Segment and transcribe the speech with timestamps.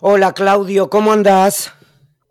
[0.00, 1.72] Hola Claudio, ¿cómo andás?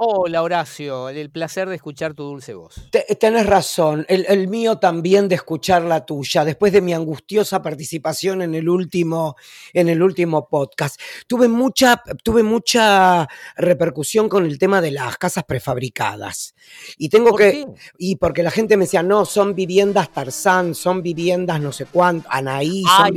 [0.02, 2.74] Hola Horacio, el placer de escuchar tu dulce voz.
[2.90, 7.62] Te- tenés razón, el, el mío también de escuchar la tuya, después de mi angustiosa
[7.62, 9.36] participación en el último,
[9.74, 11.00] en el último podcast.
[11.28, 13.28] Tuve mucha, tuve mucha
[13.58, 16.56] repercusión con el tema de las casas prefabricadas.
[16.98, 17.66] Y tengo ¿Por que, qué?
[17.98, 22.26] y porque la gente me decía, no, son viviendas Tarzán, son viviendas no sé cuánto,
[22.32, 23.12] Anaí, Ay,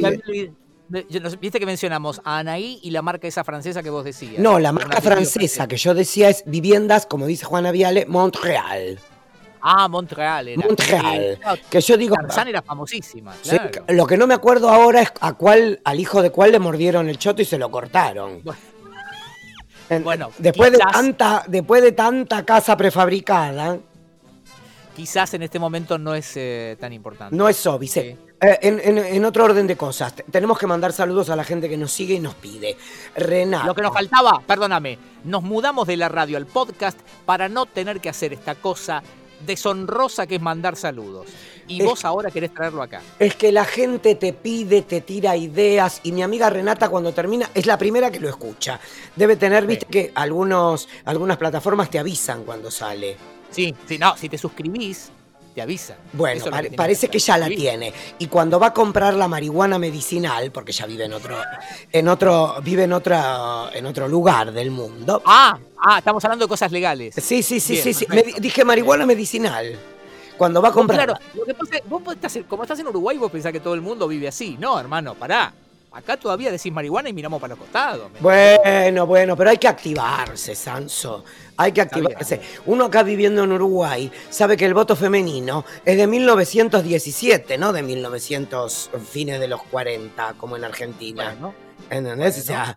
[1.41, 4.39] Viste que mencionamos a Anaí y la marca esa francesa que vos decías.
[4.39, 8.99] No, la marca francesa que yo decía es viviendas, como dice Juana Viale, Montreal.
[9.63, 10.67] Ah, Montreal era.
[10.67, 11.39] Montreal.
[11.71, 13.57] Que yo digo, Tarzán era famosísima, Sí,
[13.89, 17.09] lo que no me acuerdo ahora es a cuál, al hijo de cuál le mordieron
[17.09, 18.43] el choto y se lo cortaron.
[18.43, 18.59] Bueno.
[19.89, 23.79] En- Bueno, después de tanta, después de tanta casa prefabricada,
[24.97, 27.35] Quizás en este momento no es eh, tan importante.
[27.35, 27.89] no es obvio.
[27.89, 28.15] Sí.
[28.45, 31.45] Eh, en, en- en otro orden de cosas, te- tenemos que mandar saludos a la
[31.45, 32.77] gente que nos sigue y nos pide.
[33.15, 33.67] Renato.
[33.69, 38.01] Lo que nos faltaba, perdóname, nos mudamos de la radio al podcast para no tener
[38.01, 39.01] que hacer esta cosa
[39.47, 41.27] deshonrosa que es mandar saludos.
[41.69, 43.01] Y Es- vos ahora querés traerlo acá.
[43.19, 47.49] Es que la gente te pide, te tira ideas y mi amiga Renata cuando termina
[47.55, 48.81] es la primera que lo escucha.
[49.15, 53.17] Debe tener, viste que algunos, algunas plataformas te avisan cuando sale.
[53.51, 55.11] Sí, sí, no, si te suscribís,
[55.53, 55.97] te avisan.
[56.13, 57.57] Bueno, pare- que parece que ya la Sí.
[57.57, 57.93] tiene.
[58.19, 61.37] Y cuando va a comprar la marihuana medicinal, porque ya vive en otro,
[61.93, 65.23] en otro, vive en otra, en otro lugar del mundo.
[65.25, 67.15] Ah, ah, estamos hablando de cosas legales.
[67.17, 68.07] Sí, sí, sí, Bien, sí, sí.
[68.09, 69.79] Me di- dije marihuana medicinal.
[70.39, 71.05] Cuando va a comprar.
[71.05, 73.75] Claro, lo que pasa es, vos estás, como estás en Uruguay, vos pensás que todo
[73.75, 74.57] el mundo vive así.
[74.59, 75.53] No, hermano, pará.
[75.93, 78.11] Acá todavía decís marihuana y miramos para los costados.
[78.13, 81.25] ¿me Bueno, bueno, pero hay que activarse, Sanso.
[81.57, 82.41] Hay que activarse.
[82.65, 87.83] Uno acá viviendo en Uruguay sabe que el voto femenino es de 1917, no de
[87.83, 91.25] 1900, fines de los 40, como en Argentina.
[91.25, 91.55] Bueno,
[91.93, 92.47] ¿Entendés?
[92.47, 92.63] Bueno.
[92.63, 92.77] O sea,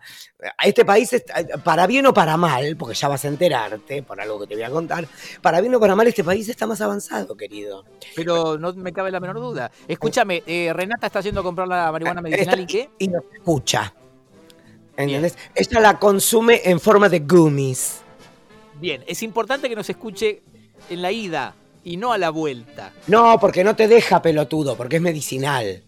[0.62, 4.38] este país, está- para bien o para mal, porque ya vas a enterarte por algo
[4.38, 5.08] que te voy a contar,
[5.40, 7.84] para bien o para mal, este país está más avanzado, querido.
[8.14, 9.70] pero no me cabe la menor duda.
[9.88, 12.90] Escúchame, eh, Renata está a comprar la marihuana medicinal y qué?
[12.98, 13.94] Y nos escucha.
[14.96, 15.36] ¿Entendés?
[15.54, 18.00] Ella la consume en forma de gummies.
[18.80, 20.42] Bien, es importante que nos escuche
[20.90, 21.54] en la ida
[21.84, 22.92] y no a la vuelta.
[23.06, 25.82] No, porque no te deja pelotudo, porque es medicinal.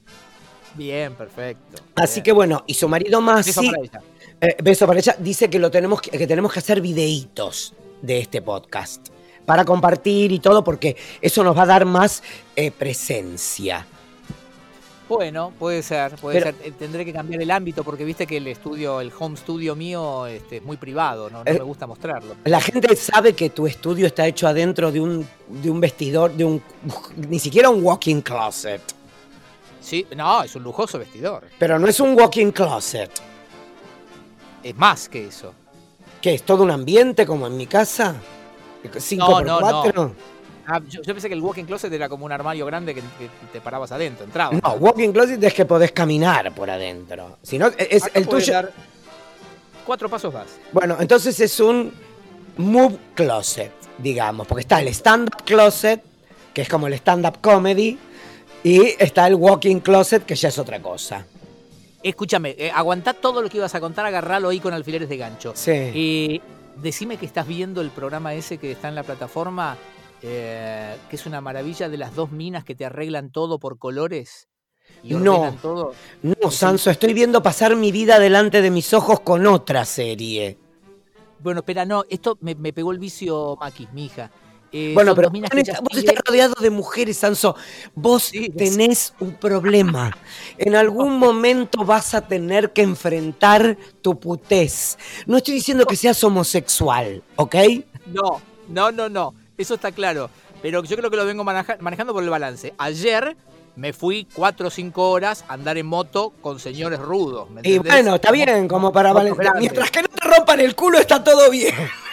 [0.75, 1.83] Bien, perfecto.
[1.95, 2.25] Así Bien.
[2.25, 4.03] que bueno, y su marido más Beso para ella.
[4.41, 5.17] Eh, beso para ella.
[5.19, 9.09] Dice que lo tenemos que, que tenemos que hacer videitos de este podcast
[9.45, 12.23] para compartir y todo, porque eso nos va a dar más
[12.55, 13.87] eh, presencia.
[15.09, 16.67] Bueno, puede ser, puede Pero- ser.
[16.69, 20.27] Eh, Tendré que cambiar el ámbito porque viste que el estudio, el home studio mío
[20.27, 22.37] este, es muy privado, no, no Eh, me gusta mostrarlo.
[22.45, 26.45] La gente sabe que tu estudio está hecho adentro de un, de un vestidor, de
[26.45, 26.63] un
[27.17, 28.83] ni siquiera un walking closet.
[29.89, 31.45] Sí, no, es un lujoso vestidor.
[31.59, 33.11] Pero no es un walking closet.
[34.63, 35.55] Es más que eso.
[36.21, 38.17] ¿Qué es todo un ambiente como en mi casa?
[38.99, 40.15] ¿Cinco No, por no, cuatro?
[40.67, 43.31] Ah, yo, yo pensé que el walking closet era como un armario grande que, que
[43.51, 44.63] te parabas adentro, entrabas.
[44.63, 47.39] No, walking closet es que podés caminar por adentro.
[47.43, 48.53] Si no, es Acá el tuyo.
[48.53, 48.71] dar
[49.87, 50.49] Cuatro pasos más.
[50.71, 51.91] Bueno, entonces es un
[52.59, 56.03] move closet, digamos, porque está el stand-up closet,
[56.53, 57.99] que es como el stand-up comedy,
[58.65, 61.27] y está el walking closet, que ya es otra cosa.
[62.03, 65.53] Escúchame, eh, aguantá todo lo que ibas a contar, agarralo ahí con alfileres de gancho.
[65.55, 65.71] Sí.
[65.73, 66.41] Eh,
[66.77, 69.77] decime que estás viendo el programa ese que está en la plataforma,
[70.23, 74.49] eh, que es una maravilla de las dos minas que te arreglan todo por colores.
[75.03, 75.55] Y No.
[75.61, 75.93] todo.
[76.23, 80.57] No, Sanso, estoy viendo pasar mi vida delante de mis ojos con otra serie.
[81.41, 84.31] Bueno, espera, no, esto me, me pegó el vicio Maquis, mi hija.
[84.73, 85.81] Eh, Bueno, pero vos estás-
[86.27, 87.57] rodeado de mujeres, Sanso.
[87.95, 90.11] Vos Sí, tenés un problema.
[90.59, 94.99] En algún momento vas a tener que enfrentar tu putez.
[95.27, 97.55] No estoy diciendo que seas homosexual, ¿ok?
[98.07, 100.29] No, no, no, no, eso está claro.
[100.61, 102.75] Pero yo creo que lo vengo maneja- manejando por el balance.
[102.79, 103.37] Ayer
[103.77, 107.49] me fui cuatro o cinco horas a andar en moto con señores rudos.
[107.49, 109.37] ¿me Y bueno, está bien, como para grandes.
[109.61, 111.75] Mientras que no te rompan el culo, está todo bien.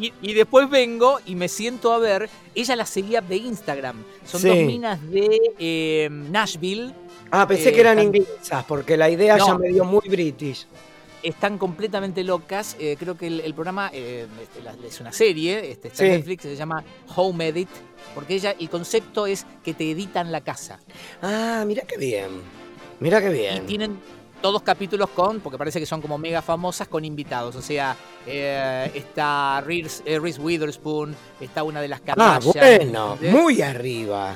[0.00, 2.28] Y, y después vengo y me siento a ver.
[2.54, 4.02] Ella la seguía de Instagram.
[4.26, 4.48] Son Sí.
[4.48, 6.92] dos minas de eh, Nashville.
[7.30, 9.46] Ah, pensé Eh, que eran también- inglesas, porque la idea No.
[9.46, 10.66] ya me dio muy british.
[11.22, 12.76] Están completamente locas.
[12.78, 15.70] Eh, creo que el, el programa eh, este, la- es una serie.
[15.70, 16.04] Este, está Sí.
[16.06, 16.42] en Netflix.
[16.42, 16.84] Se llama
[17.16, 17.68] Home Edit.
[18.14, 20.80] Porque ella, el concepto es que te editan la casa.
[21.22, 22.28] Ah, mira qué bien.
[23.00, 23.66] Mira qué Y bien.
[23.66, 23.98] tienen
[24.42, 27.56] todos capítulos con, porque parece que son como mega famosas, con invitados.
[27.56, 27.96] O sea,
[28.26, 32.04] eh, está Reese, eh, Reese Witherspoon, está una de las Ah,
[32.40, 32.52] Kardashian.
[32.54, 33.32] bueno, ¿entendés?
[33.42, 34.34] muy arriba.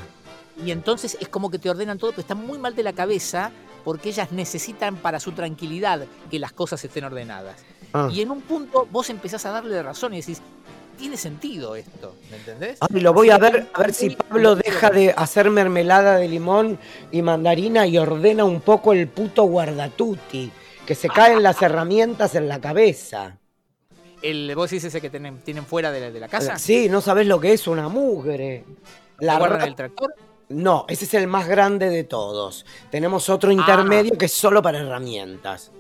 [0.64, 3.52] Y entonces es como que te ordenan todo, pero están muy mal de la cabeza
[3.84, 7.56] porque ellas necesitan para su tranquilidad que las cosas estén ordenadas.
[7.92, 8.08] Ah.
[8.12, 10.42] Y en un punto vos empezás a darle razón y decís,
[10.98, 12.76] tiene sentido esto, ¿me entendés?
[12.80, 16.78] Ah, lo voy a ver, a ver si Pablo deja de hacer mermelada de limón
[17.10, 20.50] y mandarina y ordena un poco el puto guardatuti,
[20.84, 23.38] que se caen las herramientas en la cabeza.
[24.20, 26.58] El, ¿Vos decís ese que tienen, tienen fuera de la, de la casa?
[26.58, 28.64] Sí, no sabes lo que es una mugre.
[29.20, 30.14] La ¿Lo guardan ra- el tractor?
[30.48, 32.64] No, ese es el más grande de todos.
[32.90, 33.52] Tenemos otro Ah.
[33.52, 35.70] intermedio que es solo para herramientas.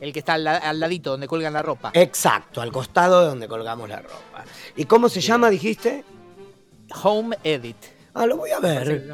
[0.00, 1.90] El que está al, la- al ladito, donde cuelgan la ropa.
[1.94, 4.44] Exacto, al costado de donde colgamos la ropa.
[4.76, 6.04] ¿Y cómo se llama, dijiste?
[7.02, 7.76] Home Edit.
[8.14, 9.12] Ah, lo voy a ver.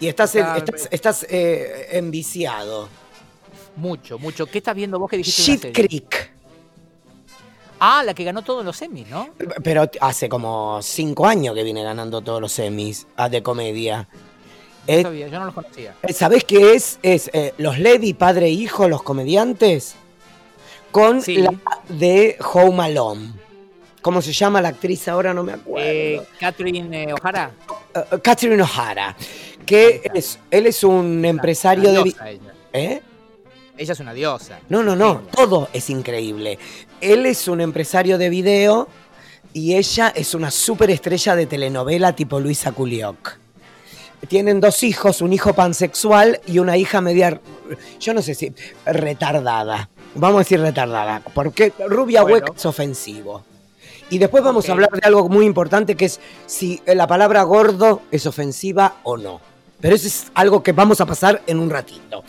[0.00, 2.88] Y estás, Está- estás, estás, eh, enviciado.
[3.76, 4.46] Mucho, mucho.
[4.46, 5.68] ¿Qué estás viendo vos que dijiste?
[5.68, 5.74] Shit?
[5.74, 6.32] Creek.
[7.80, 9.30] Ah, la que ganó todos los semis, ¿no?
[9.62, 14.08] Pero hace como cinco años que viene ganando todos los semis ah, de comedia.
[14.86, 15.94] No Eh, sabía, yo no los conocía.
[16.12, 16.98] ¿Sabés qué es?
[17.02, 19.96] Es eh, los Levy, padre e hijo, los comediantes,
[20.94, 21.38] con Sí.
[21.38, 21.50] la
[21.88, 23.32] de Home Alone.
[24.00, 25.34] ¿Cómo se llama la actriz ahora?
[25.34, 25.84] No me acuerdo.
[25.90, 27.50] Eh, Catherine eh, O'Hara.
[27.92, 29.16] Eh, Catherine O'Hara.
[29.66, 32.08] Que es, él es un empresario Una de...
[32.30, 32.54] ella.
[32.72, 33.02] ¿Eh?
[33.76, 34.60] Ella es una diosa.
[34.68, 36.60] No, no, no, todo es increíble.
[37.00, 38.86] Él es un empresario de video
[39.52, 43.38] y ella es una superestrella de telenovela tipo Luisa Culioc.
[44.28, 47.40] Tienen dos hijos, un hijo pansexual y una hija media,
[47.98, 48.54] yo no sé si
[48.86, 49.90] retardada.
[50.14, 52.34] Vamos a decir retardada, porque rubia Bueno.
[52.36, 53.44] hueca es ofensivo.
[54.10, 58.02] Y después vamos a hablar de algo muy importante que es si la palabra gordo
[58.10, 59.40] es ofensiva o no.
[59.80, 62.22] Pero eso es algo que vamos a pasar en un ratito.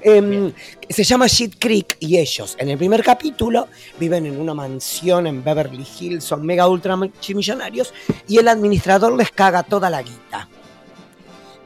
[0.00, 0.52] Em,
[0.88, 3.66] se llama Shit Creek y ellos en el primer capítulo
[3.98, 7.92] viven en una mansión en Beverly Hills, son mega ultra millonarios
[8.28, 10.48] y el administrador les caga toda la guita.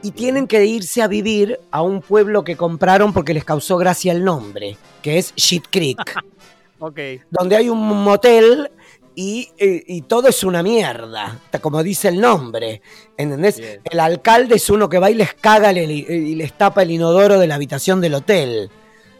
[0.03, 4.11] Y tienen que irse a vivir a un pueblo que compraron porque les causó gracia
[4.11, 5.99] el nombre, que es Shit Creek,
[6.79, 6.99] Ok.
[7.29, 8.71] donde hay un motel
[9.13, 12.81] y, eh, y todo es una mierda, como dice el nombre.
[13.15, 13.57] ¿Entendés?
[13.57, 13.81] Bien.
[13.83, 17.37] El alcalde es uno que va y les caga el- y les tapa el inodoro
[17.37, 18.71] de la habitación del hotel.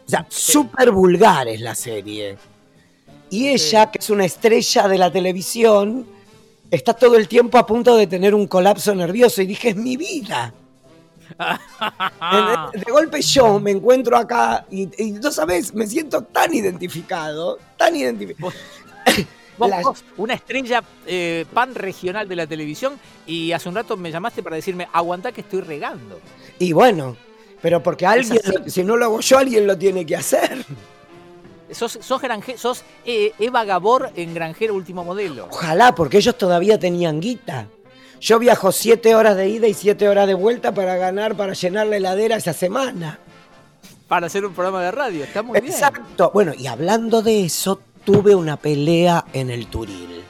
[0.04, 2.36] O sea, súper vulgar es la serie.
[3.30, 6.06] Y ella, que es una estrella de la televisión,
[6.70, 9.40] está todo el tiempo a punto de tener un colapso nervioso.
[9.42, 10.52] Y dije, es mi vida.
[12.72, 17.96] De golpe yo me encuentro acá y, y no sabes, me siento tan identificado, tan
[17.96, 18.52] identificado.
[19.58, 23.96] vos, la- vos, una estrella eh, pan regional de la televisión y hace un rato
[23.96, 26.20] me llamaste para decirme, aguantá que estoy regando.
[26.58, 27.16] Y bueno,
[27.60, 30.64] pero porque alguien, lo- si no lo hago yo, alguien lo tiene que hacer.
[31.70, 35.48] Sos, sos, granje- sos eh, Eva Gabor en Granjero Último Modelo.
[35.50, 37.66] Ojalá, porque ellos todavía tenían guita.
[38.22, 41.88] Yo viajo siete horas de ida y siete horas de vuelta para ganar, para llenar
[41.88, 43.18] la heladera esa semana.
[44.06, 45.24] Para hacer un programa de radio.
[45.24, 45.72] Está muy bien.
[45.72, 46.30] Exacto.
[46.32, 50.22] Bueno, y hablando de eso, tuve una pelea en el Turil.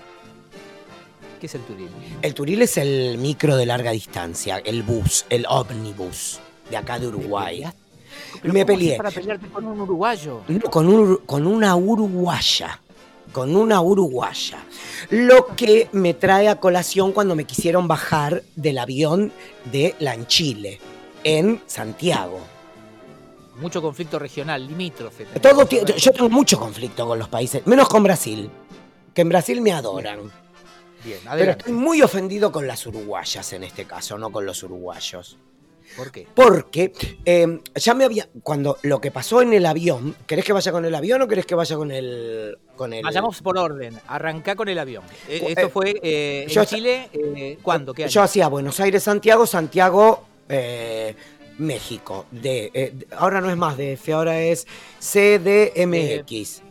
[1.38, 1.96] ¿Qué es el turismo?
[2.22, 6.40] El Turil es el micro de larga distancia, el bus, el ómnibus
[6.70, 7.60] de acá de Uruguay.
[8.42, 8.96] Me ¿cómo haces peleé.
[8.96, 10.40] para pelearte con un uruguayo?
[10.48, 12.80] No, con, un- con una uruguaya.
[13.32, 14.58] Con una uruguaya.
[15.10, 19.32] Lo que me trae a colación cuando me quisieron bajar del avión
[19.64, 20.80] de Lanchile,
[21.24, 22.40] en Santiago.
[23.56, 25.24] Mucho conflicto regional, limítrofe.
[25.40, 28.50] Todo, yo tengo mucho conflicto con los países, menos con Brasil,
[29.14, 30.20] que en Brasil me adoran.
[31.04, 31.58] Bien, Pero adelante.
[31.60, 35.36] estoy muy ofendido con las uruguayas en este caso, no con los uruguayos.
[35.96, 36.26] ¿Por qué?
[36.34, 36.92] Porque
[37.24, 38.28] eh, ya me había.
[38.42, 40.14] Cuando lo que pasó en el avión.
[40.26, 42.58] ¿Querés que vaya con el avión o querés que vaya con el.
[42.76, 43.02] con el.
[43.02, 43.98] Vayamos por orden.
[44.06, 45.04] Arrancá con el avión.
[45.28, 47.08] Eh, Esto eh, fue eh, en yo- Chile.
[47.12, 47.92] eh, ¿Cuándo?
[47.94, 48.10] ¿Qué año?
[48.10, 50.24] Yo hacía Buenos Aires, Santiago, Santiago,
[51.58, 52.26] México.
[52.30, 54.66] De, ahora no es más DF, ahora es
[55.00, 56.62] CDMX.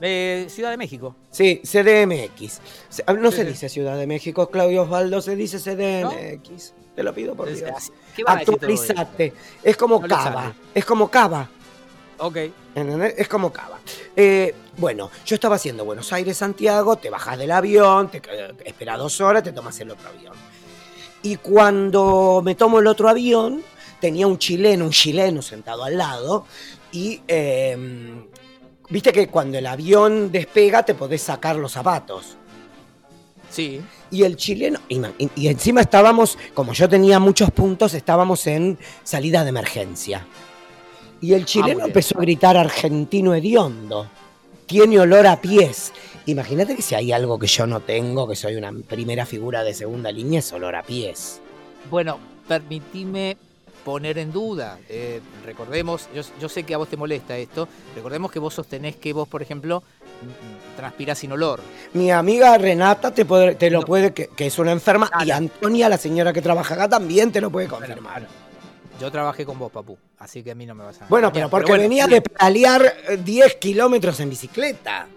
[0.00, 1.16] Eh, Ciudad de México.
[1.30, 2.60] Sí, CDMX.
[3.06, 6.74] Ah, No Sí, se dice Ciudad de México, Claudio Osvaldo, se dice CDMX.
[6.94, 7.92] Te lo pido por Dios.
[8.26, 9.32] Actualizate.
[9.62, 10.52] Es como No Cava.
[10.74, 11.48] Es como Cava.
[12.18, 12.36] Ok.
[12.74, 13.14] ¿Entendés?
[13.16, 13.78] Es como Cava.
[14.14, 18.98] Eh, bueno, yo estaba haciendo Buenos Aires, Santiago, te bajas del avión, te eh, esperas
[18.98, 20.34] dos horas, te tomas el otro avión.
[21.22, 23.62] Y cuando me tomo el otro avión,
[24.00, 26.46] tenía un chileno, un chileno sentado al lado,
[26.92, 27.76] y eh,
[28.88, 32.37] viste que cuando el avión despega te podés sacar los zapatos.
[33.58, 33.80] Sí.
[34.12, 38.46] Y el chileno, y, ma- y- y encima estábamos, como yo tenía muchos puntos, estábamos
[38.46, 40.24] en salida de emergencia.
[41.20, 41.86] Y el chileno bien.
[41.88, 44.08] empezó a gritar argentino hediondo.
[44.66, 45.92] Tiene olor a pies.
[46.26, 49.74] Imagínate que si hay algo que yo no tengo, que soy una primera figura de
[49.74, 51.40] segunda línea, es olor a pies.
[51.90, 53.36] Bueno, permitime
[53.88, 54.78] poner en duda.
[54.90, 57.66] Eh, recordemos, yo, yo, sé que a vos te molesta esto,
[57.96, 59.82] recordemos que vos sostenés que vos, por ejemplo,
[60.76, 61.62] transpirás sin olor.
[61.94, 66.34] Mi amiga Renata te, te lo puede, que, es una enferma, y Antonia, la señora
[66.34, 68.26] que trabaja acá, también te lo puede confirmar.
[69.00, 71.06] Yo trabajé con vos, papu, así que a mí no me vas a...
[71.06, 75.08] Bueno, pero porque venía de pedalear 10 kilómetros en bicicleta.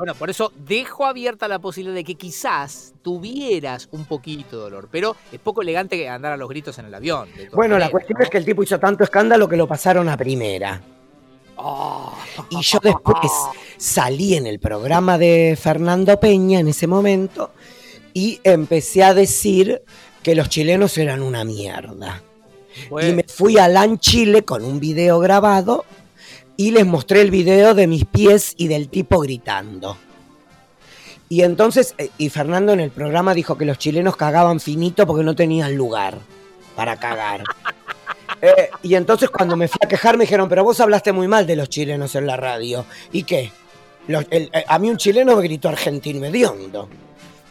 [0.00, 4.88] Bueno, por eso dejo abierta la posibilidad de que quizás tuvieras un poquito de dolor,
[4.90, 7.28] pero es poco elegante andar a los gritos en el avión.
[7.52, 10.80] Bueno, la cuestión es que el tipo hizo tanto escándalo que lo pasaron a primera.
[11.56, 12.14] Oh.
[12.48, 13.30] Y yo después
[13.76, 17.50] salí en el programa de Fernando Peña en ese momento
[18.14, 19.82] y empecé a decir
[20.22, 22.22] que los chilenos eran una mierda.
[23.02, 25.84] Y me fui a LAN Chile con un video grabado
[26.60, 29.96] y les mostré el video de mis pies y del tipo gritando.
[31.30, 35.24] Y entonces, eh, y Fernando en el programa dijo que los chilenos cagaban finito porque
[35.24, 36.18] no tenían lugar
[36.76, 37.44] para cagar.
[38.42, 41.46] Eh, y entonces cuando me fui a quejar me dijeron, pero vos hablaste muy mal
[41.46, 42.86] de los chilenos en la radio.
[43.12, 43.52] ¿Y qué?
[44.08, 46.88] Eh, a mí un chileno me gritó argentino mediondo.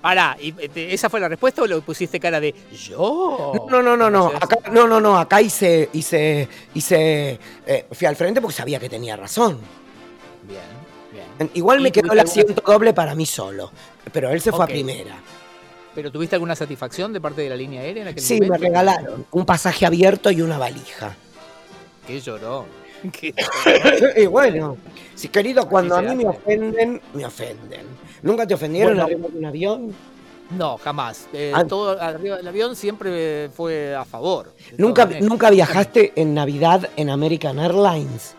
[0.01, 3.51] Pará, ¿y ¿esa fue la respuesta o le pusiste cara de yo?
[3.69, 8.15] No, no, no, no, acá, no, no, no, acá hice, hice, hice, eh, fui al
[8.15, 9.59] frente porque sabía que tenía razón.
[10.43, 10.61] Bien,
[11.11, 11.51] bien.
[11.53, 13.71] Igual me quedó el asiento doble para mí solo,
[14.13, 15.17] pero él se fue a primera.
[15.93, 19.25] ¿Pero tuviste alguna satisfacción de parte de la línea aérea en aquel sí, me regalaron
[19.31, 21.15] un pasaje abierto y una valija.
[22.07, 22.65] Qué lloró.
[24.17, 24.77] y bueno,
[25.15, 27.81] si querido, cuando a mí me ofenden, me ofenden.
[28.21, 29.95] ¿Nunca te ofendieron arriba de un avión?
[30.51, 31.27] No, jamás.
[31.31, 31.63] Eh, ah.
[31.65, 34.53] todo arriba del avión siempre fue a favor.
[34.77, 38.35] ¿Nunca, ¿Nunca viajaste en Navidad en American Airlines?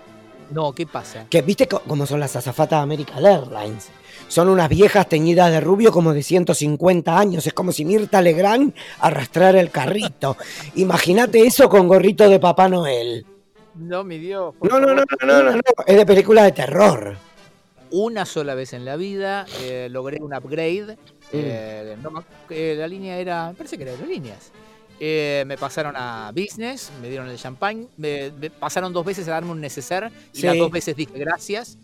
[0.50, 1.26] No, ¿qué pasa?
[1.30, 3.88] Que viste cómo son las azafatas de American Airlines.
[4.26, 7.46] Son unas viejas teñidas de rubio como de 150 años.
[7.46, 10.36] Es como si Mirta Legrand arrastrara el carrito.
[10.76, 13.26] Imagínate eso con gorrito de Papá Noel.
[13.80, 14.54] No, mi Dios.
[14.62, 15.60] No, no, no, no, no, no, no.
[15.86, 17.16] Es de película de terror
[17.90, 20.94] una sola vez en la vida, eh, logré un upgrade.
[20.94, 20.96] Mm.
[21.32, 21.96] Eh,
[22.50, 24.52] eh, la línea era, me parece que era de líneas.
[25.00, 29.60] me pasaron a business, me dieron el champagne, me, pasaron dos veces a darme un
[29.60, 31.78] neceser y las dos veces dije gracias.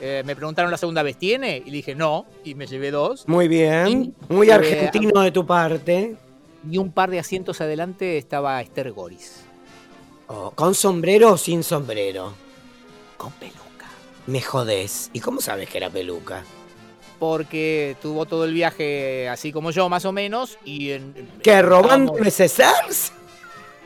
[0.00, 1.62] me preguntaron la segunda vez, ¿tiene?
[1.64, 3.26] Y dije no, y me llevé dos.
[3.28, 6.16] Muy bien, muy argentino de tu parte.
[6.70, 9.49] Y un par de asientos adelante estaba Esther Goris.
[10.32, 12.32] Oh, ¿Con sombrero o sin sombrero?
[13.16, 13.60] Con pelo.
[14.26, 15.10] Me jodés.
[15.12, 16.44] ¿Y cómo sabes que era peluca?
[17.18, 20.56] Porque tuvo todo el viaje así como yo, más o menos.
[20.64, 23.10] y en, ¿Que robando necesarios?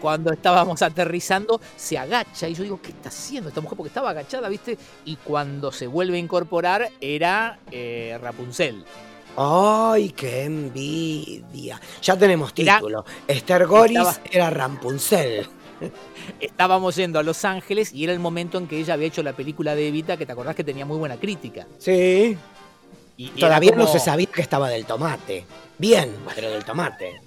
[0.02, 2.46] Cuando estábamos aterrizando, se agacha.
[2.46, 3.78] Y yo digo, ¿qué está haciendo esta mujer?
[3.78, 4.76] Porque estaba agachada, ¿viste?
[5.06, 8.84] Y cuando se vuelve a incorporar, era eh, Rapunzel.
[9.38, 11.80] ¡Ay, qué envidia!
[12.02, 13.06] Ya tenemos título.
[13.26, 15.48] Esther Goris era Rapunzel.
[16.40, 19.32] estábamos yendo a Los Ángeles y era el momento en que ella había hecho la
[19.32, 21.66] película de Evita, que te acordás que tenía muy buena crítica.
[21.78, 22.36] Sí.
[23.16, 25.44] Y, Todavía no se sabía que estaba del tomate.
[25.78, 27.20] Bien, pero del tomate.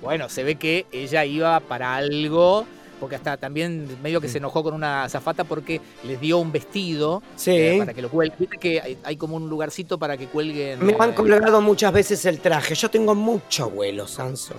[0.00, 2.66] Bueno, se ve que ella iba para algo
[3.00, 7.22] porque hasta también medio que se enojó con una azafata porque les dio un vestido
[7.46, 8.38] eh, para que lo cuelguen.
[8.38, 10.84] Viste que hay, como un lugarcito para que cuelguen.
[10.84, 12.74] Me han eh, colgado muchas veces el traje.
[12.74, 14.54] Yo tengo mucho vuelo, Sanso.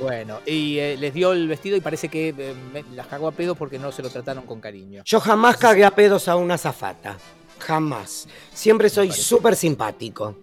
[0.00, 3.56] Bueno, y eh, les dio el vestido y parece que eh, las cagó a pedos
[3.56, 5.02] porque no se lo trataron con cariño.
[5.04, 7.16] Yo jamás cagué a pedos a una zafata.
[7.58, 8.28] Jamás.
[8.52, 10.36] Siempre soy súper simpático.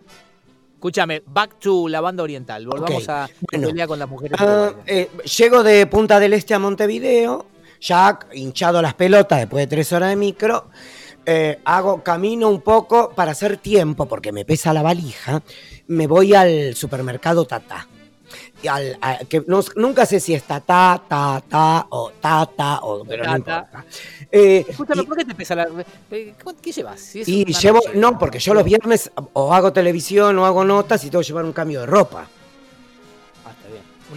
[0.73, 2.65] Escúchame, back to la banda oriental.
[2.65, 4.37] Volvamos a pelear con las mujeres.
[4.41, 7.45] Ah, eh, llego de Punta del Este a Montevideo,
[7.79, 10.69] ya hinchado las pelotas después de tres horas de micro.
[11.63, 15.41] hago camino un poco para hacer tiempo porque me pesa la valija.
[15.87, 17.87] Me voy al supermercado Tata
[19.29, 19.43] que
[19.75, 23.85] nunca sé si está ta, ta, ta, o tata, o, pero no importa.
[24.31, 25.67] Eh, Escúchame, ¿por qué te pesa la.?
[26.11, 27.15] Eh, ¿Qué llevas?
[27.15, 27.81] y llevo.
[27.95, 31.45] No, porque yo los viernes o hago televisión o hago notas y tengo que llevar
[31.45, 32.27] un cambio de ropa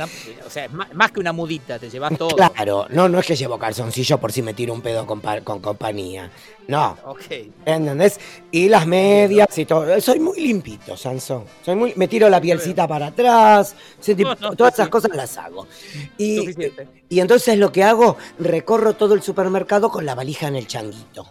[0.04, 2.36] o sea, más, que una mudita, te llevas todo.
[2.36, 5.60] Claro, no, no es que llevo calzoncillo por si me tiro un pedo con, con
[5.60, 6.30] compañía.
[6.68, 6.96] No.
[7.04, 7.30] Ok.
[7.64, 8.18] ¿Entendés?
[8.50, 10.00] Y las medias y todo.
[10.00, 11.44] Soy muy limpito, Sansón.
[11.64, 13.74] Soy muy, me tiro la pielcita para atrás.
[14.56, 15.66] todas esas cosas las hago.
[16.18, 16.50] Y,
[17.08, 21.26] y entonces lo que hago, recorro todo el supermercado con la valija en el changuito.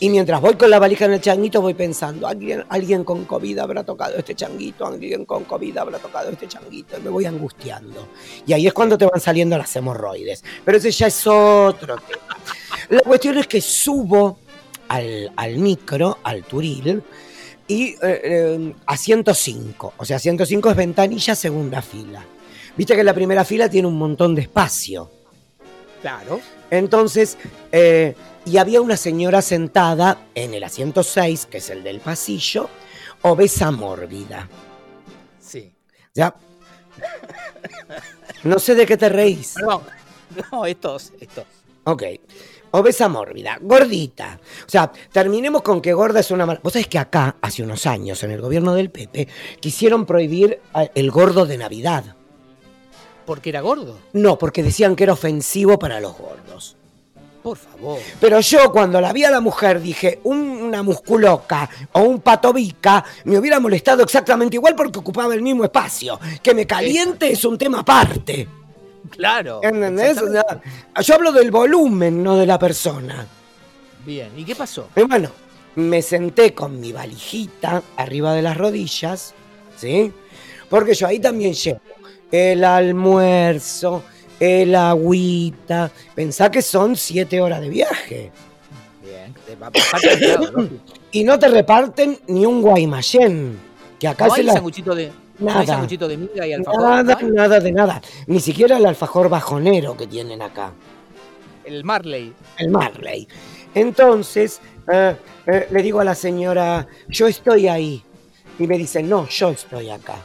[0.00, 3.58] Y mientras voy con la valija en el changuito, voy pensando, ¿alguien, alguien con COVID
[3.58, 8.08] habrá tocado este changuito, alguien con COVID habrá tocado este changuito, y me voy angustiando.
[8.46, 10.44] Y ahí es cuando te van saliendo las hemorroides.
[10.64, 12.36] Pero ese ya es otro tema.
[12.90, 14.38] La cuestión es que subo
[14.88, 17.02] al, micro, al turil,
[17.68, 19.94] y eh, eh, a 105.
[19.96, 22.24] O sea, 105 es ventanilla segunda fila.
[22.76, 25.10] Viste que la primera fila tiene un montón de espacio.
[26.00, 26.40] Claro.
[26.72, 27.36] Entonces,
[27.70, 28.14] eh,
[28.46, 32.70] y había una señora sentada en el asiento 6, que es el del pasillo,
[33.20, 34.48] obesa mórbida.
[35.38, 35.70] Sí.
[36.14, 36.34] Ya.
[38.44, 39.52] No sé de qué te reís.
[39.54, 39.82] Perdón.
[40.50, 41.44] No, estos, estos.
[41.84, 42.04] Ok.
[42.70, 44.40] Obesa mórbida, gordita.
[44.66, 46.58] O sea, terminemos con que gorda es una mala.
[46.62, 49.28] Vos sabés que acá, hace unos años, en el gobierno del Pepe,
[49.60, 52.16] quisieron prohibir a- el gordo de Navidad.
[53.26, 53.98] Porque era gordo.
[54.12, 56.76] No, porque decían que era ofensivo para los gordos.
[57.42, 57.98] Por favor.
[58.20, 63.04] Pero yo cuando la vi a la mujer dije, un- una musculoca o un patobica
[63.24, 66.20] me hubiera molestado exactamente igual porque ocupaba el mismo espacio.
[66.42, 68.46] Que me caliente es un tema aparte.
[69.10, 69.60] Claro.
[69.62, 70.18] ¿Entendés?
[70.18, 70.68] O exactamente.
[70.94, 73.26] sea, yo hablo del volumen, no de la persona.
[74.06, 74.30] Bien.
[74.36, 74.88] ¿Y qué pasó?
[74.94, 75.30] Y bueno,
[75.74, 79.34] me senté con mi valijita arriba de las rodillas,
[79.76, 80.12] ¿sí?
[80.70, 81.80] Porque yo ahí también llevo
[82.32, 84.02] el almuerzo,
[84.40, 85.90] el agüita.
[86.14, 88.32] Pensá que son siete horas de viaje.
[89.02, 89.34] Bien.
[89.46, 89.70] Te va-.
[91.12, 93.60] Y no te reparten ni un guaymallén.
[94.00, 94.52] Que acá ¿No se hay la...
[94.54, 95.86] sanguchito de, ¿no hay Nada.
[95.86, 96.82] de miga y alfajor?
[96.82, 98.02] Nada, nada de nada.
[98.26, 100.72] Ni siquiera el alfajor bajonero que tienen acá.
[101.64, 102.32] El Marley.
[102.58, 103.28] el Marley.
[103.74, 104.60] Entonces,
[104.92, 105.14] eh,
[105.46, 108.02] eh, le digo a la señora, yo estoy ahí.
[108.58, 110.16] Y me dice, no, yo estoy acá.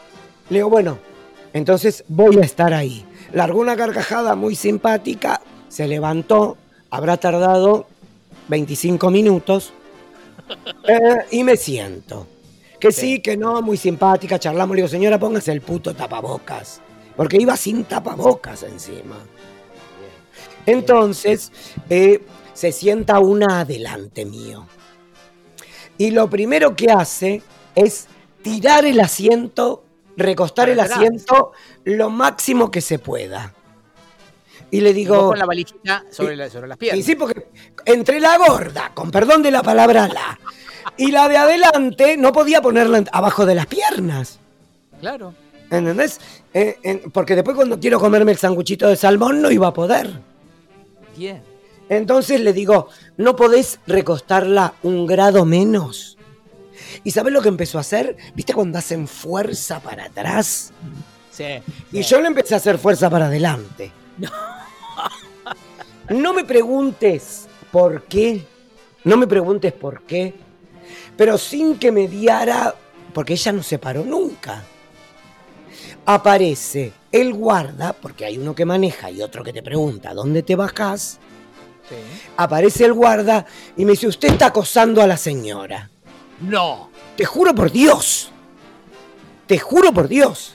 [0.50, 0.98] Le digo, bueno,
[1.58, 3.06] entonces voy a estar ahí.
[3.34, 6.58] Largó una carcajada muy simpática, se levantó,
[6.90, 7.88] habrá tardado
[8.48, 9.74] 25 minutos,
[10.88, 12.28] eh, y me siento.
[12.80, 13.22] Que sí, Sí.
[13.22, 14.76] que no, muy simpática, charlamos.
[14.76, 16.80] Le digo, señora, póngase el puto tapabocas.
[17.16, 19.18] Porque iba sin tapabocas encima.
[20.66, 21.52] Entonces,
[21.90, 22.22] eh,
[22.54, 24.68] se sienta una adelante mío.
[25.98, 27.42] Y lo primero que hace
[27.74, 28.08] es
[28.44, 29.84] tirar el asiento,
[30.18, 31.54] recostar el asiento
[31.86, 33.54] lo máximo que se pueda.
[34.70, 37.00] Y le Y vos digo, con la valijita sobre, la- sobre las piernas.
[37.00, 37.48] y sí, porque
[37.86, 40.38] entre la gorda, con perdón de la palabra la,
[40.98, 44.40] y la de adelante, no podía ponerla abajo de las piernas.
[45.00, 45.34] Claro.
[45.70, 46.20] ¿Entendés?
[46.54, 50.20] Eh, porque después cuando quiero comerme el sanguchito de salmón no iba a poder.
[51.16, 51.42] Bien.
[51.90, 56.17] Entonces le digo, ¿no podés recostarla un grado menos?
[57.04, 58.18] ¿Y sabés lo que empezó a hacer?
[58.36, 60.72] ¿Viste cuando hacen fuerza para atrás?
[61.32, 61.62] Sí.
[61.92, 62.10] Y sí.
[62.10, 63.92] yo le empecé a hacer fuerza para adelante.
[66.10, 68.46] No me preguntes por qué.
[69.04, 70.34] No me preguntes por qué.
[71.18, 72.74] Pero sin que me diara,
[73.14, 74.64] porque ella no se paró nunca.
[76.06, 80.56] Aparece el guarda, porque hay uno que maneja y otro que te pregunta dónde te
[80.56, 81.20] bajás.
[81.90, 81.96] Sí.
[82.38, 85.90] Aparece el guarda y me dice, usted está acosando a la señora.
[86.42, 86.90] No.
[87.16, 88.32] Te juro por Dios.
[89.48, 90.54] Te juro por Dios.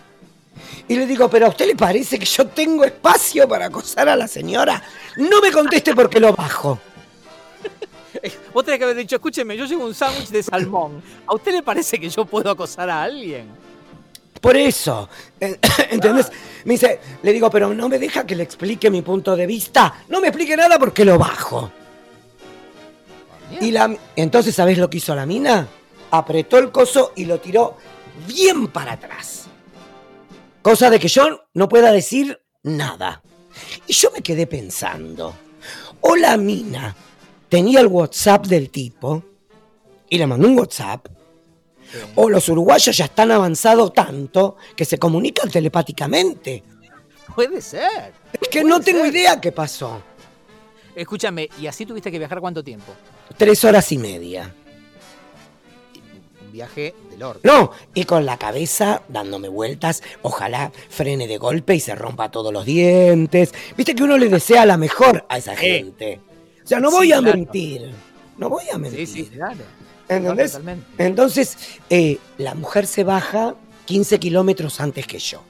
[0.89, 4.17] Y le digo, pero a usted le parece que yo tengo espacio para acosar a
[4.17, 4.83] la señora.
[5.17, 6.79] No me conteste porque lo bajo.
[8.53, 11.03] Vos tenés que haber dicho, escúcheme, yo llevo un sándwich de salmón.
[11.27, 13.49] ¿A usted le parece que yo puedo acosar a alguien?
[14.41, 15.09] Por eso.
[15.41, 15.59] eh,
[15.91, 16.31] ¿Entendés?
[16.65, 19.95] Me dice, le digo, pero no me deja que le explique mi punto de vista.
[20.09, 21.71] No me explique nada porque lo bajo.
[23.61, 25.69] Y la, entonces, ¿sabés lo que hizo la mina?
[26.11, 27.77] Apretó el coso y lo tiró
[28.27, 29.47] bien para atrás.
[30.63, 33.23] Cosa de que yo no pueda decir nada.
[33.87, 35.35] Y yo me quedé pensando,
[36.01, 36.95] o la mina
[37.49, 39.23] tenía el WhatsApp del tipo
[40.09, 41.07] y le mandó un WhatsApp,
[42.15, 46.63] o los uruguayos ya están avanzados tanto que se comunican telepáticamente.
[47.35, 48.13] Puede ser.
[48.41, 50.03] Es que no tengo idea qué pasó.
[50.95, 52.93] Escúchame, ¿y así tuviste que viajar cuánto tiempo?
[53.37, 54.55] Tres horas y media.
[56.45, 57.41] Un viaje del orto.
[57.45, 62.53] No, y con la cabeza dándome vueltas, ojalá frene de golpe y se rompa todos
[62.53, 63.53] los dientes.
[63.77, 66.21] Viste que uno le desea la mejor a esa gente.
[66.65, 67.37] O sea, no voy Sí, a claro.
[67.39, 67.91] mentir.
[68.37, 69.07] No voy a mentir.
[69.07, 69.61] Sí, sí, claro.
[70.09, 70.59] ¿Entendés?
[70.99, 71.57] Entonces,
[71.89, 73.55] eh, la mujer se baja
[73.87, 75.43] 15 kilómetros antes que yo.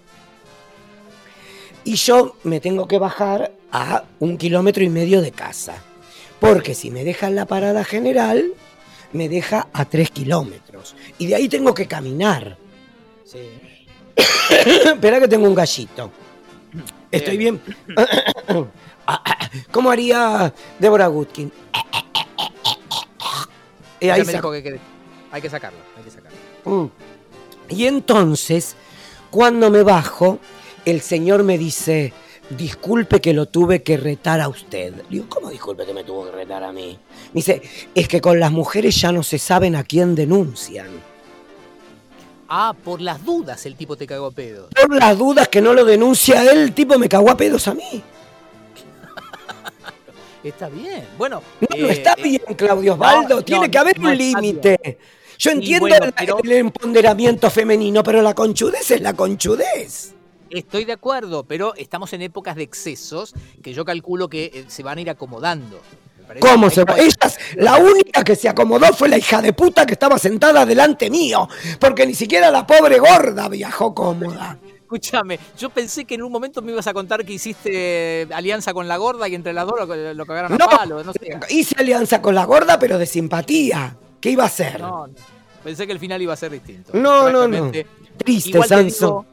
[1.85, 5.83] Y yo me tengo que bajar a un kilómetro y medio de casa.
[6.42, 8.52] Porque si me deja en la parada general,
[9.12, 10.96] me deja a tres kilómetros.
[11.18, 12.59] Y de ahí tengo que caminar.
[13.24, 13.38] Sí.
[14.85, 16.11] Espera que tengo un gallito.
[17.12, 17.61] Estoy bien.
[19.70, 21.52] ¿Cómo haría Débora Gutkin?
[24.00, 24.81] Y Ya ahí me dijo que, que-
[25.31, 26.38] hay que sacarlo, hay que sacarlo.
[26.64, 26.87] Mm.
[27.68, 28.74] Y entonces,
[29.31, 30.40] cuando me bajo,
[30.85, 32.12] el señor me dice,
[32.57, 34.93] disculpe que lo tuve que retar a usted.
[35.09, 36.99] Digo, ¿cómo disculpe que me tuvo que retar a mí?
[37.33, 37.62] Me dice,
[37.95, 40.88] es que con las mujeres ya no se saben a quién denuncian.
[42.49, 44.69] Ah, por las dudas el tipo te cagó a pedo.
[44.75, 47.75] Por las dudas que no lo denuncia él, el tipo me cagó a pedos a
[47.75, 48.03] mí.
[50.45, 51.07] Está bien.
[51.17, 51.43] Bueno.
[51.61, 53.37] No, no está eh, bien, Claudio Osvaldo.
[53.37, 54.99] no, Tiene no, que haber un límite.
[55.38, 60.15] Yo entiendo bueno, el- pero- el empoderamiento femenino, pero la conchudez es la conchudez.
[60.53, 64.83] Estoy de acuerdo, pero estamos en épocas de excesos que yo calculo que eh, se
[64.83, 65.81] van a ir acomodando.
[66.41, 66.97] ¿Cómo se va?
[66.99, 71.11] Ellas, la única que se acomodó fue la hija de puta que estaba sentada delante
[71.11, 71.49] mío,
[71.81, 74.59] porque ni siquiera la pobre gorda viajó cómoda.
[74.83, 78.75] Escúchame, yo pensé que en un momento me ibas a contar que hiciste eh, alianza
[78.75, 81.03] con la gorda y entre las dos lo, lo cagaron No, a palo.
[81.03, 81.38] No, sé.
[81.49, 83.97] hice alianza con la gorda, pero de simpatía.
[84.21, 84.81] ¿Qué iba a hacer?
[84.81, 85.15] No, no.
[85.65, 86.93] Pensé que el final iba a ser distinto.
[86.95, 87.71] No, no, no.
[88.19, 89.25] Triste, digo,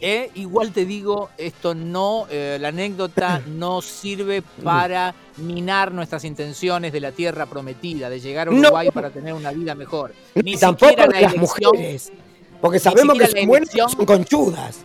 [0.00, 6.92] eh, igual te digo, esto no, eh, la anécdota no sirve para minar nuestras intenciones
[6.92, 8.58] de la tierra prometida, de llegar a No.
[8.60, 10.12] Uruguay para tener una vida mejor.
[10.34, 11.40] Ni Ni tampoco de la las elección,
[11.76, 12.12] mujeres.
[12.60, 14.78] Porque sabemos que son buenas, son conchudas.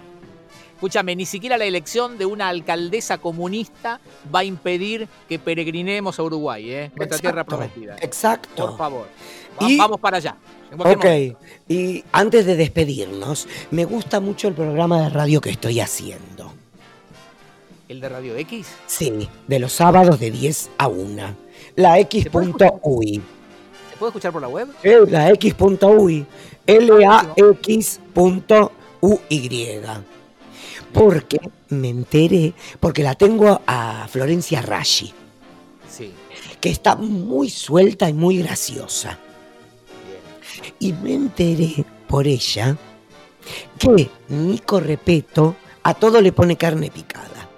[0.76, 4.00] escúchame, ni siquiera la elección de una alcaldesa comunista
[4.34, 6.92] va a impedir que peregrinemos a Uruguay, ¿eh?
[6.96, 7.96] nuestra tierra prometida.
[8.02, 8.68] Exacto.
[8.68, 9.08] Por favor,
[9.62, 10.36] Va- Y- vamos para allá.
[10.78, 11.06] Ok,
[11.68, 16.54] y antes de despedirnos, me gusta mucho el programa de radio que estoy haciendo.
[17.90, 18.68] ¿El de Radio X?
[18.88, 21.36] Sí, de los sábados de 10 a 1.
[21.76, 22.00] La?
[22.00, 23.22] X.UI.
[23.92, 24.70] ¿Se puede escuchar por la web?
[25.10, 26.26] La X.UI.
[26.68, 28.00] L-A-X.UY.
[30.94, 35.14] Porque me enteré, porque la tengo a Florencia Rashi,
[35.90, 36.12] Sí.
[36.60, 39.18] que está muy suelta y muy graciosa.
[40.80, 42.78] Y me enteré por ella
[43.80, 47.50] que Nico Repeto a todo le pone carne picada.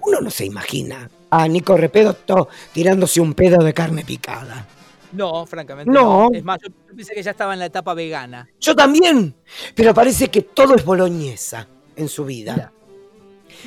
[0.00, 4.66] Uno no se imagina a Nico Repeto tirándose un pedo de carne picada.
[5.12, 6.28] No, francamente No.
[6.30, 6.36] no.
[6.36, 8.48] Es más, yo pensé que ya estaba en la etapa vegana.
[8.60, 9.34] Yo también,
[9.74, 12.52] pero parece que todo es boloñesa en su vida.
[12.54, 12.72] Mira.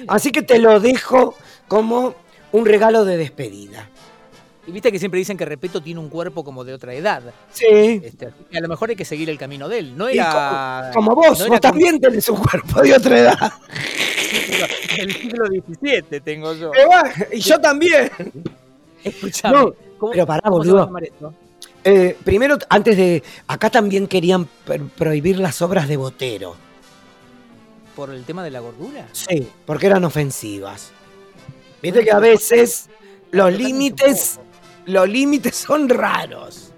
[0.07, 1.35] Así que te lo dejo
[1.67, 2.15] como
[2.51, 3.89] un regalo de despedida.
[4.65, 7.21] Y viste que siempre dicen que Repeto tiene un cuerpo como de otra edad.
[7.51, 8.01] Sí.
[8.03, 9.97] Este, a lo mejor hay que seguir el camino de él.
[9.97, 10.89] No era.
[10.93, 13.37] Como vos, no vos también tenés un cuerpo de otra edad.
[14.97, 16.71] Del siglo XVII tengo yo.
[17.31, 18.09] Y yo también.
[19.03, 19.57] Escuchame.
[19.57, 20.89] No, ¿cómo- pero pará, boludo.
[21.83, 23.21] Eh, primero, antes de.
[23.47, 26.55] Acá también querían pro- prohibir las obras de Botero.
[27.97, 29.07] ¿Por el tema de la gordura?
[29.11, 30.91] Sí, porque eran ofensivas.
[31.81, 32.89] Viste que a veces
[33.31, 34.39] los límites.
[34.85, 36.69] Los límites son raros.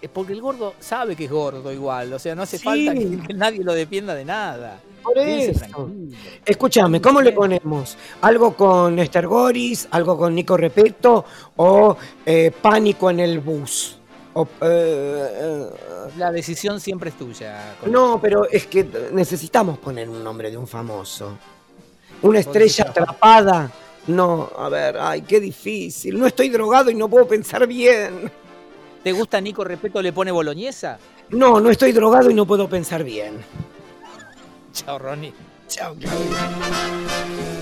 [0.00, 2.12] Es porque el gordo sabe que es gordo igual.
[2.12, 2.64] O sea, no hace Sí.
[2.64, 4.78] falta que, que nadie lo defienda de nada.
[5.02, 5.90] Por eso.
[6.44, 7.96] Escúchame, ¿cómo le ponemos?
[8.22, 9.88] ¿Algo con Esther Goris?
[9.90, 11.24] ¿Algo con Nico Repeto?
[11.56, 13.98] ¿O eh, pánico en el bus?
[14.34, 15.66] O, eh, eh,
[16.18, 17.76] La decisión siempre es tuya.
[17.86, 21.32] No, pero es que necesitamos poner un nombre de un famoso.
[22.22, 23.70] Una estrella atrapada.
[24.06, 26.18] No, a ver, ay, qué difícil.
[26.18, 28.30] No estoy drogado y no puedo pensar bien.
[29.02, 30.98] ¿Te gusta Nico Repeto le pone boloñesa?
[31.30, 33.34] No, no estoy drogado y no puedo pensar bien.
[34.72, 35.32] Chao, Ronnie.
[35.68, 37.53] Chao, Claudia.